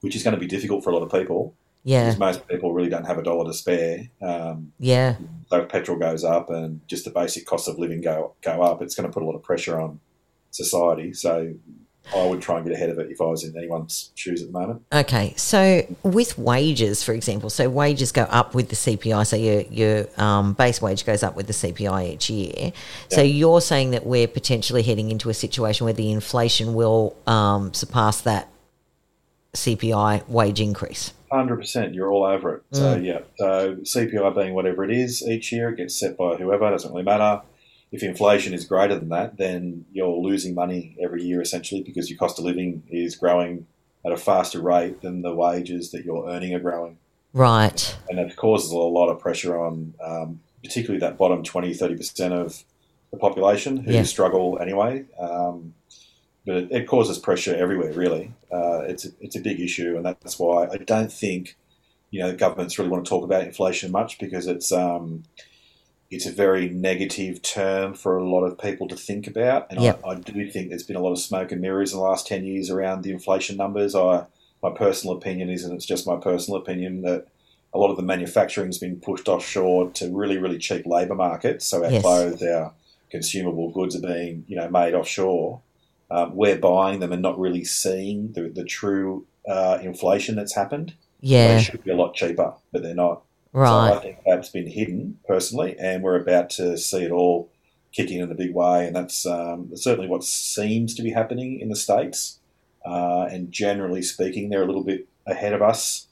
which 0.00 0.16
is 0.16 0.22
going 0.24 0.34
to 0.34 0.40
be 0.40 0.46
difficult 0.48 0.82
for 0.82 0.90
a 0.90 0.94
lot 0.96 1.02
of 1.04 1.10
people 1.12 1.54
Yeah. 1.84 2.04
because 2.04 2.18
most 2.18 2.48
people 2.48 2.72
really 2.74 2.90
don't 2.90 3.06
have 3.06 3.16
a 3.18 3.22
dollar 3.22 3.44
to 3.46 3.54
spare. 3.54 4.10
Um, 4.20 4.72
Yeah. 4.80 5.16
so 5.48 5.60
if 5.62 5.68
petrol 5.68 5.98
goes 5.98 6.24
up 6.24 6.50
and 6.50 6.80
just 6.88 7.04
the 7.04 7.10
basic 7.12 7.46
cost 7.46 7.68
of 7.68 7.78
living 7.78 8.00
go 8.00 8.34
go 8.42 8.60
up, 8.60 8.82
it's 8.82 8.94
going 8.96 9.08
to 9.08 9.12
put 9.12 9.22
a 9.22 9.26
lot 9.26 9.36
of 9.36 9.42
pressure 9.44 9.80
on 9.80 10.00
society. 10.50 11.12
So 11.14 11.54
I 12.14 12.26
would 12.26 12.42
try 12.42 12.56
and 12.56 12.66
get 12.66 12.74
ahead 12.74 12.90
of 12.90 12.98
it 12.98 13.10
if 13.10 13.20
I 13.20 13.24
was 13.24 13.44
in 13.44 13.56
anyone's 13.56 14.10
shoes 14.14 14.42
at 14.42 14.52
the 14.52 14.58
moment. 14.58 14.82
Okay, 14.92 15.34
so 15.36 15.86
with 16.02 16.36
wages, 16.36 17.02
for 17.02 17.12
example, 17.12 17.48
so 17.48 17.70
wages 17.70 18.12
go 18.12 18.22
up 18.22 18.54
with 18.54 18.68
the 18.68 18.76
CPI. 18.76 19.26
So 19.26 19.36
your 19.36 19.60
your 19.62 20.06
um, 20.20 20.52
base 20.54 20.82
wage 20.82 21.06
goes 21.06 21.22
up 21.22 21.36
with 21.36 21.46
the 21.46 21.52
CPI 21.52 22.10
each 22.10 22.28
year. 22.30 22.72
So 23.08 23.22
you're 23.22 23.60
saying 23.60 23.92
that 23.92 24.04
we're 24.04 24.28
potentially 24.28 24.82
heading 24.82 25.10
into 25.10 25.30
a 25.30 25.34
situation 25.34 25.84
where 25.84 25.94
the 25.94 26.10
inflation 26.10 26.74
will 26.74 27.16
um, 27.26 27.72
surpass 27.72 28.20
that 28.22 28.48
CPI 29.54 30.28
wage 30.28 30.60
increase. 30.60 31.12
Hundred 31.30 31.56
percent, 31.56 31.94
you're 31.94 32.10
all 32.10 32.24
over 32.24 32.56
it. 32.56 32.62
So 32.72 32.96
yeah, 32.96 33.20
so 33.38 33.76
CPI 33.76 34.34
being 34.34 34.54
whatever 34.54 34.84
it 34.84 34.90
is 34.90 35.26
each 35.26 35.50
year, 35.50 35.70
it 35.70 35.76
gets 35.76 35.98
set 35.98 36.18
by 36.18 36.36
whoever. 36.36 36.70
Doesn't 36.70 36.90
really 36.90 37.04
matter. 37.04 37.42
If 37.92 38.02
inflation 38.02 38.54
is 38.54 38.64
greater 38.64 38.98
than 38.98 39.10
that, 39.10 39.36
then 39.36 39.84
you're 39.92 40.16
losing 40.16 40.54
money 40.54 40.96
every 41.02 41.22
year 41.22 41.42
essentially 41.42 41.82
because 41.82 42.08
your 42.10 42.18
cost 42.18 42.38
of 42.38 42.44
living 42.46 42.82
is 42.88 43.14
growing 43.16 43.66
at 44.04 44.12
a 44.12 44.16
faster 44.16 44.60
rate 44.60 45.02
than 45.02 45.22
the 45.22 45.34
wages 45.34 45.90
that 45.92 46.04
you're 46.04 46.28
earning 46.28 46.54
are 46.54 46.58
growing, 46.60 46.96
Right. 47.32 47.96
and 48.08 48.18
that 48.18 48.34
causes 48.36 48.72
a 48.72 48.76
lot 48.78 49.08
of 49.10 49.20
pressure 49.20 49.56
on, 49.64 49.94
um, 50.02 50.40
particularly 50.64 50.98
that 51.00 51.16
bottom 51.18 51.42
20, 51.44 51.72
30 51.74 51.96
percent 51.96 52.34
of 52.34 52.64
the 53.12 53.18
population 53.18 53.76
who 53.76 53.92
Yeah. 53.92 54.02
struggle 54.04 54.58
anyway. 54.60 55.04
Um, 55.20 55.74
but 56.44 56.56
it, 56.56 56.72
it 56.72 56.88
causes 56.88 57.18
pressure 57.18 57.54
everywhere, 57.54 57.92
really. 57.92 58.32
Uh, 58.50 58.80
it's 58.88 59.04
a, 59.04 59.10
it's 59.20 59.36
a 59.36 59.40
big 59.40 59.60
issue, 59.60 59.96
and 59.96 60.04
that's 60.04 60.38
why 60.38 60.66
I 60.66 60.78
don't 60.78 61.12
think 61.12 61.56
you 62.10 62.20
know 62.20 62.34
governments 62.34 62.78
really 62.78 62.90
want 62.90 63.04
to 63.04 63.08
talk 63.08 63.22
about 63.22 63.44
inflation 63.44 63.92
much 63.92 64.18
because 64.18 64.46
it's 64.48 64.72
um, 64.72 65.22
it's 66.12 66.26
a 66.26 66.30
very 66.32 66.68
negative 66.68 67.42
term 67.42 67.94
for 67.94 68.18
a 68.18 68.28
lot 68.28 68.44
of 68.44 68.58
people 68.58 68.86
to 68.88 68.96
think 68.96 69.26
about, 69.26 69.66
and 69.70 69.80
Yep. 69.80 70.00
I, 70.04 70.10
I 70.10 70.14
do 70.16 70.50
think 70.50 70.68
there's 70.68 70.82
been 70.82 70.96
a 70.96 71.02
lot 71.02 71.12
of 71.12 71.18
smoke 71.18 71.50
and 71.52 71.60
mirrors 71.60 71.92
in 71.92 71.98
the 71.98 72.04
last 72.04 72.26
ten 72.26 72.44
years 72.44 72.70
around 72.70 73.02
the 73.02 73.10
inflation 73.10 73.56
numbers. 73.56 73.94
I 73.94 74.26
my 74.62 74.70
personal 74.70 75.16
opinion 75.16 75.50
is, 75.50 75.64
and 75.64 75.74
it's 75.74 75.86
just 75.86 76.06
my 76.06 76.16
personal 76.16 76.60
opinion, 76.60 77.02
that 77.02 77.26
a 77.74 77.78
lot 77.78 77.90
of 77.90 77.96
the 77.96 78.02
manufacturing's 78.02 78.78
been 78.78 79.00
pushed 79.00 79.28
offshore 79.28 79.90
to 79.90 80.14
really, 80.16 80.38
really 80.38 80.58
cheap 80.58 80.86
labour 80.86 81.16
markets. 81.16 81.66
So 81.66 81.84
our 81.84 81.90
Yes. 81.90 82.02
clothes, 82.02 82.42
our 82.42 82.72
consumable 83.10 83.70
goods 83.70 83.96
are 83.96 84.00
being, 84.00 84.44
you 84.46 84.56
know, 84.56 84.68
made 84.70 84.94
offshore. 84.94 85.62
Um, 86.10 86.36
we're 86.36 86.58
buying 86.58 87.00
them 87.00 87.12
and 87.12 87.22
not 87.22 87.38
really 87.40 87.64
seeing 87.64 88.32
the, 88.34 88.50
the 88.50 88.64
true 88.64 89.26
uh, 89.48 89.78
inflation 89.82 90.36
that's 90.36 90.54
happened. 90.54 90.94
Yeah. 91.20 91.56
They 91.56 91.62
should 91.62 91.82
be 91.82 91.90
a 91.90 91.96
lot 91.96 92.14
cheaper, 92.14 92.54
but 92.70 92.82
they're 92.82 92.94
not. 92.94 93.22
So 93.54 93.60
I 93.60 93.90
Right. 93.90 94.02
think 94.02 94.18
that's 94.26 94.48
been 94.48 94.66
hidden 94.66 95.18
personally, 95.28 95.76
and 95.78 96.02
we're 96.02 96.16
about 96.20 96.48
to 96.50 96.78
see 96.78 97.02
it 97.04 97.10
all 97.10 97.50
kicking 97.92 98.20
in 98.20 98.30
a 98.30 98.34
big 98.34 98.54
way, 98.54 98.86
and 98.86 98.96
that's 98.96 99.26
um, 99.26 99.70
certainly 99.74 100.08
what 100.08 100.24
seems 100.24 100.94
to 100.94 101.02
be 101.02 101.10
happening 101.10 101.60
in 101.60 101.68
the 101.68 101.76
states. 101.76 102.38
Uh, 102.84 103.28
and 103.30 103.52
generally 103.52 104.00
speaking, 104.02 104.48
they're 104.48 104.62
a 104.62 104.66
little 104.66 104.82
bit 104.84 105.06
ahead 105.26 105.52
of 105.52 105.60
us 105.62 106.06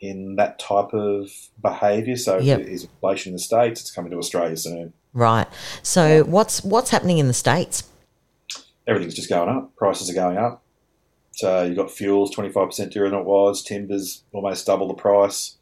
in 0.00 0.36
that 0.36 0.58
type 0.58 0.94
of 0.94 1.30
behaviour. 1.60 2.16
So 2.16 2.38
Yep. 2.38 2.64
there's 2.64 2.84
inflation 2.84 3.30
in 3.30 3.34
the 3.36 3.42
states, 3.42 3.80
it's 3.80 3.90
coming 3.90 4.10
to 4.12 4.18
Australia 4.18 4.56
soon. 4.56 4.92
Right. 5.12 5.46
So 5.82 6.22
what's 6.24 6.62
what's 6.64 6.90
happening 6.90 7.18
in 7.18 7.26
the 7.26 7.34
states? 7.34 7.82
Everything's 8.86 9.14
just 9.14 9.28
going 9.28 9.48
up. 9.48 9.74
Prices 9.76 10.08
are 10.10 10.14
going 10.14 10.36
up. 10.38 10.62
So 11.32 11.64
you've 11.64 11.76
got 11.76 11.90
fuels 11.90 12.30
twenty 12.30 12.50
five 12.50 12.66
percent 12.68 12.92
dearer 12.92 13.10
than 13.10 13.20
it 13.20 13.24
was. 13.24 13.62
Timbers 13.62 14.22
almost 14.32 14.66
double 14.66 14.86
the 14.88 14.94
price. 14.94 15.56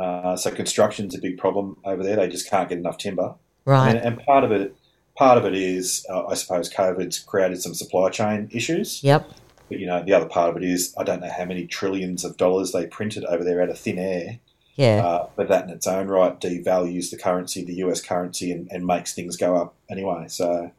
Uh, 0.00 0.36
so 0.36 0.50
construction's 0.50 1.14
a 1.14 1.20
big 1.20 1.38
problem 1.38 1.76
over 1.84 2.02
there. 2.02 2.16
They 2.16 2.28
just 2.28 2.48
can't 2.48 2.68
get 2.68 2.78
enough 2.78 2.98
timber. 2.98 3.34
Right. 3.64 3.94
And, 3.94 3.98
and 3.98 4.26
part 4.26 4.44
of 4.44 4.52
it, 4.52 4.74
part 5.16 5.38
of 5.38 5.44
it 5.44 5.54
is, 5.54 6.06
uh, 6.08 6.26
I 6.26 6.34
suppose, 6.34 6.72
COVID's 6.72 7.18
created 7.18 7.60
some 7.60 7.74
supply 7.74 8.10
chain 8.10 8.48
issues. 8.52 9.02
Yep. 9.04 9.30
But 9.68 9.78
you 9.78 9.86
know, 9.86 10.02
the 10.02 10.12
other 10.12 10.26
part 10.26 10.50
of 10.50 10.62
it 10.62 10.64
is, 10.64 10.94
I 10.98 11.04
don't 11.04 11.20
know 11.20 11.30
how 11.30 11.44
many 11.44 11.66
trillions 11.66 12.24
of 12.24 12.36
dollars 12.36 12.72
they 12.72 12.86
printed 12.86 13.24
over 13.24 13.44
there 13.44 13.62
out 13.62 13.70
of 13.70 13.78
thin 13.78 13.98
air. 13.98 14.38
Yeah. 14.76 15.04
Uh, 15.04 15.28
but 15.36 15.48
that 15.48 15.64
in 15.64 15.70
its 15.70 15.86
own 15.86 16.08
right 16.08 16.38
devalues 16.40 17.10
the 17.10 17.18
currency, 17.18 17.64
the 17.64 17.74
US 17.74 18.00
currency, 18.00 18.50
and, 18.50 18.68
and 18.70 18.86
makes 18.86 19.14
things 19.14 19.36
go 19.36 19.56
up 19.56 19.74
anyway. 19.90 20.26
So, 20.28 20.72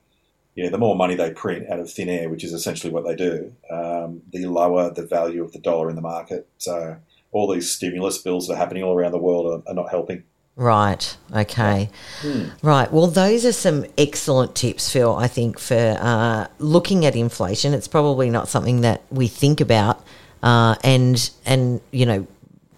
yeah, 0.56 0.70
the 0.70 0.78
more 0.78 0.96
money 0.96 1.16
they 1.16 1.32
print 1.32 1.70
out 1.70 1.80
of 1.80 1.92
thin 1.92 2.10
air, 2.10 2.30
which 2.30 2.44
is 2.44 2.54
essentially 2.54 2.92
what 2.92 3.06
they 3.06 3.16
do, 3.16 3.54
um, 3.70 4.22
the 4.32 4.46
lower 4.46 4.92
the 4.92 5.06
value 5.06 5.44
of 5.44 5.52
the 5.52 5.60
dollar 5.60 5.90
in 5.90 5.96
the 5.96 6.02
market. 6.02 6.48
So, 6.58 6.98
all 7.34 7.52
these 7.52 7.70
stimulus 7.72 8.20
bills 8.20 8.48
that 8.48 8.54
are 8.54 8.58
happening 8.58 8.84
all 8.84 8.96
around 8.96 9.12
the 9.12 9.18
world 9.18 9.46
are, 9.48 9.72
are 9.72 9.76
not 9.76 9.90
helping. 9.90 10.24
Right. 10.56 11.18
Okay. 11.36 11.90
Hmm. 12.22 12.44
Right. 12.62 12.92
Well, 12.92 13.08
those 13.08 13.44
are 13.44 13.52
some 13.52 13.86
excellent 13.98 14.56
tips, 14.56 14.90
Phil. 14.92 15.16
I 15.16 15.28
think 15.28 15.58
for 15.58 15.98
uh, 16.00 16.48
looking 16.60 17.06
at 17.06 17.16
inflation, 17.16 17.74
it's 17.74 17.88
probably 17.88 18.30
not 18.30 18.48
something 18.48 18.82
that 18.82 19.02
we 19.10 19.28
think 19.28 19.60
about, 19.62 20.06
uh, 20.44 20.76
and 20.84 21.30
and 21.44 21.82
you 21.90 22.06
know, 22.06 22.28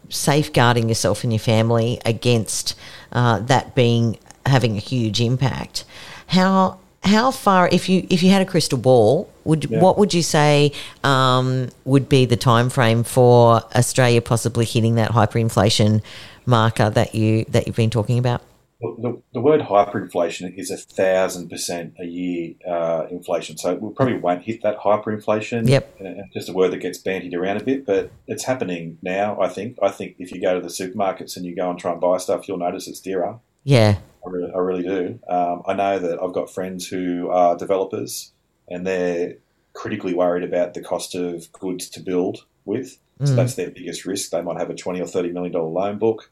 safeguarding 0.07 0.87
yourself 0.87 1.25
and 1.25 1.33
your 1.33 1.39
family 1.39 1.99
against 2.05 2.75
uh, 3.11 3.39
that 3.39 3.75
being 3.75 4.19
having 4.45 4.77
a 4.77 4.79
huge 4.79 5.19
impact. 5.19 5.83
How 6.27 6.79
how 7.05 7.31
far 7.31 7.69
if 7.71 7.87
you 7.87 8.05
if 8.09 8.23
you 8.23 8.31
had 8.31 8.41
a 8.41 8.45
crystal 8.45 8.77
ball 8.77 9.29
would 9.43 9.69
Yeah. 9.69 9.79
what 9.79 9.97
would 9.97 10.13
you 10.13 10.23
say 10.23 10.71
um, 11.03 11.69
would 11.85 12.09
be 12.09 12.25
the 12.25 12.35
time 12.35 12.69
frame 12.69 13.03
for 13.03 13.61
Australia 13.75 14.21
possibly 14.21 14.65
hitting 14.65 14.95
that 14.95 15.11
hyperinflation 15.11 16.01
marker 16.45 16.89
that 16.89 17.15
you 17.15 17.45
that 17.49 17.67
you've 17.67 17.75
been 17.75 17.91
talking 17.91 18.17
about? 18.17 18.41
Well, 18.81 18.95
the, 18.99 19.21
the 19.33 19.39
word 19.39 19.61
hyperinflation 19.61 20.57
is 20.57 20.69
a 20.69 20.77
thousand 20.77 21.49
percent 21.49 21.93
a 21.99 22.05
year 22.05 22.55
uh, 22.67 23.05
inflation. 23.09 23.57
So 23.57 23.75
we 23.75 23.93
probably 23.93 24.17
won't 24.17 24.43
hit 24.43 24.63
that 24.63 24.79
hyperinflation. 24.79 25.69
Yep. 25.69 25.95
It's 25.99 26.33
just 26.33 26.49
a 26.49 26.53
word 26.53 26.71
that 26.71 26.77
gets 26.79 26.97
bandied 26.97 27.33
around 27.33 27.57
a 27.61 27.63
bit, 27.63 27.85
but 27.85 28.11
it's 28.27 28.43
happening 28.43 28.97
now. 29.01 29.39
I 29.39 29.47
think. 29.47 29.77
I 29.81 29.89
think 29.89 30.15
if 30.19 30.31
you 30.31 30.41
go 30.41 30.55
to 30.55 30.61
the 30.61 30.73
supermarkets 30.73 31.37
and 31.37 31.45
you 31.45 31.55
go 31.55 31.69
and 31.69 31.79
try 31.79 31.91
and 31.93 32.01
buy 32.01 32.17
stuff, 32.17 32.47
you'll 32.47 32.57
notice 32.57 32.87
it's 32.87 32.99
dearer. 32.99 33.39
Yeah, 33.65 33.97
I 34.25 34.29
really, 34.29 34.51
I 34.53 34.59
really 34.59 34.83
do. 34.83 35.19
Um, 35.27 35.63
I 35.67 35.73
know 35.73 35.99
that 35.99 36.21
I've 36.23 36.33
got 36.33 36.53
friends 36.53 36.87
who 36.87 37.29
are 37.29 37.57
developers, 37.57 38.31
and 38.69 38.87
they're 38.87 39.35
critically 39.73 40.13
worried 40.13 40.43
about 40.43 40.73
the 40.73 40.81
cost 40.81 41.15
of 41.15 41.51
goods 41.51 41.89
to 41.89 41.99
build 41.99 42.45
with. 42.63 42.97
So 43.23 43.33
Mm. 43.33 43.35
that's 43.37 43.55
their 43.55 43.71
biggest 43.71 44.05
risk. 44.05 44.31
They 44.31 44.41
might 44.41 44.59
have 44.59 44.69
a 44.69 44.75
twenty 44.75 45.01
or 45.01 45.07
thirty 45.07 45.31
million 45.31 45.53
dollar 45.53 45.69
loan 45.69 45.97
book 45.99 46.31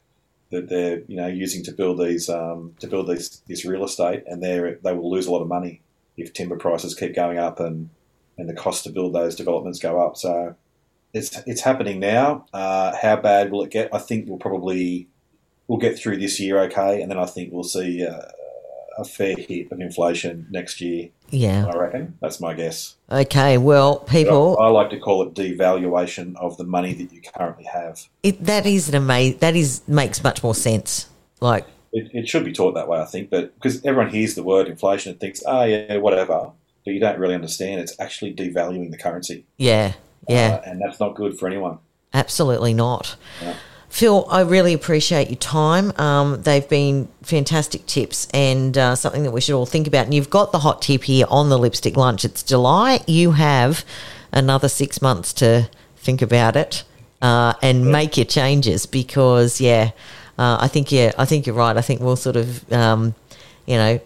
that 0.50 0.68
they're 0.68 1.02
you 1.08 1.16
know 1.16 1.26
using 1.26 1.64
to 1.64 1.72
build 1.72 1.98
these 1.98 2.28
um, 2.30 2.74
to 2.80 2.86
build 2.86 3.08
these 3.08 3.42
this 3.48 3.64
real 3.66 3.84
estate, 3.84 4.22
and 4.26 4.42
they 4.42 4.76
they 4.82 4.94
will 4.94 5.10
lose 5.10 5.26
a 5.26 5.32
lot 5.32 5.42
of 5.42 5.48
money 5.48 5.82
if 6.16 6.32
timber 6.32 6.56
prices 6.56 6.94
keep 6.94 7.14
going 7.14 7.38
up 7.38 7.58
and 7.60 7.90
and 8.38 8.48
the 8.48 8.54
cost 8.54 8.84
to 8.84 8.90
build 8.90 9.14
those 9.14 9.34
developments 9.36 9.78
go 9.80 10.00
up. 10.06 10.16
So 10.16 10.54
it's 11.14 11.36
it's 11.46 11.62
happening 11.62 12.00
now. 12.00 12.46
Uh, 12.52 12.94
how 12.96 13.16
bad 13.16 13.50
will 13.50 13.62
it 13.64 13.70
get? 13.70 13.88
I 13.94 13.98
think 13.98 14.28
we'll 14.28 14.38
probably 14.38 15.08
we'll 15.68 15.78
get 15.78 15.98
through 15.98 16.18
this 16.18 16.38
year 16.40 16.58
okay, 16.64 17.02
and 17.02 17.10
then 17.10 17.18
I 17.18 17.26
think 17.26 17.52
we'll 17.52 17.64
see 17.64 18.06
uh, 18.06 18.20
a 18.96 19.04
fair 19.04 19.34
hit 19.36 19.72
of 19.72 19.80
inflation 19.80 20.46
next 20.50 20.80
year. 20.80 21.10
yeah. 21.30 21.66
I 21.66 21.76
reckon 21.76 22.16
that's 22.20 22.40
my 22.40 22.54
guess. 22.54 22.94
Okay, 23.10 23.58
well, 23.58 24.00
people, 24.00 24.56
I, 24.60 24.64
I 24.66 24.68
like 24.68 24.90
to 24.90 24.98
call 24.98 25.22
it 25.22 25.34
devaluation 25.34 26.36
of 26.36 26.56
the 26.56 26.64
money 26.64 26.92
that 26.94 27.12
you 27.12 27.20
currently 27.36 27.64
have. 27.64 28.06
it, 28.22 28.44
that 28.44 28.66
is 28.66 28.88
an 28.88 28.94
amazing. 28.94 29.38
That 29.38 29.56
is 29.56 29.82
makes 29.88 30.22
much 30.22 30.42
more 30.42 30.54
sense. 30.54 31.08
Like, 31.40 31.66
It, 31.92 32.10
it 32.14 32.28
should 32.28 32.44
be 32.44 32.52
taught 32.52 32.74
that 32.74 32.88
way, 32.88 33.00
I 33.00 33.04
think, 33.04 33.30
but 33.30 33.54
because 33.54 33.84
everyone 33.84 34.12
hears 34.12 34.34
the 34.34 34.42
word 34.42 34.68
inflation 34.68 35.12
and 35.12 35.20
thinks, 35.20 35.42
oh 35.46 35.64
yeah, 35.64 35.96
whatever, 35.98 36.52
but 36.84 36.94
you 36.94 37.00
don't 37.00 37.18
really 37.18 37.34
understand. 37.34 37.80
It's 37.80 37.98
actually 37.98 38.34
devaluing 38.34 38.90
the 38.90 38.98
currency, 38.98 39.46
yeah, 39.56 39.94
yeah, 40.28 40.60
uh, 40.64 40.70
and 40.70 40.80
that's 40.80 41.00
not 41.00 41.16
good 41.16 41.38
for 41.38 41.46
anyone. 41.48 41.78
absolutely 42.12 42.74
not. 42.74 43.16
Yeah. 43.42 43.56
Phil, 43.94 44.26
I 44.28 44.40
really 44.40 44.72
appreciate 44.72 45.28
your 45.28 45.38
time. 45.38 45.92
Um, 46.00 46.42
they've 46.42 46.68
been 46.68 47.06
fantastic 47.22 47.86
tips 47.86 48.26
and 48.34 48.76
uh, 48.76 48.96
something 48.96 49.22
that 49.22 49.30
we 49.30 49.40
should 49.40 49.54
all 49.54 49.66
think 49.66 49.86
about. 49.86 50.06
And 50.06 50.12
you've 50.12 50.30
got 50.30 50.50
the 50.50 50.58
hot 50.58 50.82
tip 50.82 51.04
here 51.04 51.26
on 51.30 51.48
the 51.48 51.56
lipstick 51.56 51.96
lunch. 51.96 52.24
It's 52.24 52.42
July. 52.42 53.04
You 53.06 53.30
have 53.30 53.84
another 54.32 54.68
six 54.68 55.00
months 55.00 55.32
to 55.34 55.70
think 55.96 56.22
about 56.22 56.56
it 56.56 56.82
uh, 57.22 57.52
and 57.62 57.86
make 57.86 58.16
your 58.16 58.26
changes 58.26 58.84
because, 58.84 59.60
yeah, 59.60 59.92
uh, 60.38 60.58
I 60.60 60.66
think 60.66 60.90
yeah, 60.90 61.12
I 61.16 61.24
think 61.24 61.46
you're 61.46 61.54
right. 61.54 61.76
I 61.76 61.80
think 61.80 62.00
we'll 62.00 62.16
sort 62.16 62.34
of, 62.34 62.72
um, 62.72 63.14
you 63.64 63.76
know, 63.76 64.00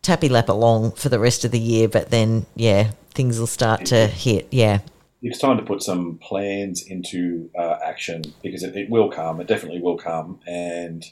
tappy 0.00 0.30
lap 0.30 0.48
along 0.48 0.92
for 0.92 1.10
the 1.10 1.18
rest 1.18 1.44
of 1.44 1.50
the 1.50 1.60
year, 1.60 1.88
but 1.88 2.10
then 2.10 2.46
yeah, 2.56 2.92
things 3.10 3.38
will 3.38 3.46
start 3.46 3.84
to 3.84 4.06
hit. 4.06 4.48
Yeah, 4.50 4.78
It's 5.22 5.38
time 5.38 5.58
to 5.58 5.62
put 5.62 5.82
some 5.82 6.18
plans 6.18 6.82
into 6.82 7.50
uh, 7.56 7.78
action 7.84 8.22
because 8.42 8.62
it, 8.62 8.74
it 8.76 8.88
will 8.88 9.10
come. 9.10 9.40
It 9.40 9.46
definitely 9.46 9.80
will 9.80 9.98
come, 9.98 10.40
and 10.46 11.04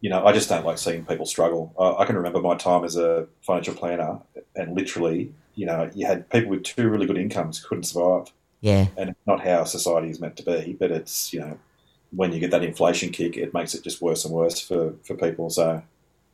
you 0.00 0.10
know, 0.10 0.24
I 0.24 0.32
just 0.32 0.48
don't 0.48 0.64
like 0.64 0.78
seeing 0.78 1.04
people 1.04 1.26
struggle. 1.26 1.72
I, 1.78 2.02
I 2.02 2.06
can 2.06 2.16
remember 2.16 2.40
my 2.40 2.56
time 2.56 2.84
as 2.84 2.96
a 2.96 3.28
financial 3.42 3.74
planner, 3.74 4.18
and 4.56 4.74
literally, 4.74 5.32
you 5.54 5.66
know, 5.66 5.90
you 5.94 6.06
had 6.06 6.28
people 6.30 6.50
with 6.50 6.64
two 6.64 6.88
really 6.88 7.06
good 7.06 7.18
incomes 7.18 7.64
couldn't 7.64 7.84
survive. 7.84 8.32
yeah, 8.60 8.88
and 8.96 9.14
not 9.26 9.44
how 9.44 9.64
society 9.64 10.10
is 10.10 10.20
meant 10.20 10.36
to 10.38 10.42
be. 10.42 10.76
But 10.78 10.90
it's 10.90 11.32
you 11.32 11.40
know 11.40 11.58
when 12.12 12.32
you 12.32 12.40
get 12.40 12.50
that 12.50 12.64
inflation 12.64 13.10
kick, 13.10 13.36
it 13.36 13.54
makes 13.54 13.74
it 13.74 13.84
just 13.84 14.02
worse 14.02 14.24
and 14.24 14.34
worse 14.34 14.60
for, 14.60 14.94
for 15.04 15.14
people. 15.14 15.50
So 15.50 15.82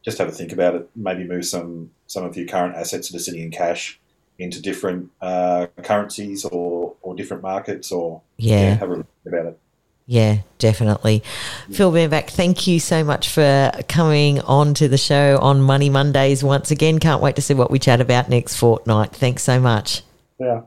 just 0.02 0.18
have 0.18 0.28
a 0.28 0.32
think 0.32 0.52
about 0.52 0.74
it. 0.74 0.88
Maybe 0.96 1.24
move 1.24 1.44
some 1.44 1.90
some 2.06 2.24
of 2.24 2.36
your 2.36 2.46
current 2.46 2.76
assets 2.76 3.10
that 3.10 3.16
are 3.16 3.22
sitting 3.22 3.42
in 3.42 3.50
cash 3.50 4.00
into 4.38 4.60
different 4.60 5.10
uh, 5.20 5.66
currencies 5.82 6.44
or 6.44 6.94
or 7.02 7.14
different 7.14 7.42
markets, 7.42 7.90
or 7.92 8.22
Yeah. 8.36 8.74
have 8.74 8.90
a 8.90 8.94
think 8.96 9.06
about 9.26 9.46
it. 9.46 9.58
Yeah, 10.08 10.38
definitely. 10.58 11.24
Phil 11.72 11.90
Benback, 11.90 12.30
thank 12.30 12.68
you 12.68 12.78
so 12.78 13.02
much 13.02 13.28
for 13.28 13.72
coming 13.88 14.40
on 14.42 14.72
to 14.74 14.86
the 14.86 14.96
show 14.98 15.36
on 15.42 15.60
Money 15.60 15.90
Mondays 15.90 16.44
once 16.44 16.70
again. 16.70 17.00
Can't 17.00 17.20
wait 17.20 17.34
to 17.36 17.42
see 17.42 17.54
what 17.54 17.72
we 17.72 17.80
chat 17.80 18.00
about 18.00 18.28
next 18.28 18.56
fortnight. 18.56 19.16
Thanks 19.16 19.42
so 19.42 19.58
much. 19.58 20.02
Yeah. 20.38 20.60